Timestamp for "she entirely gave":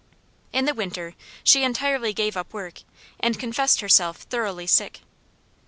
1.43-2.35